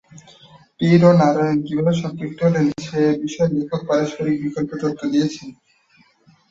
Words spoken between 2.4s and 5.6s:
হলেন সে বিষয়ে লেখক পারস্পরিক বিকল্প তত্ত্ব দিয়েছেন।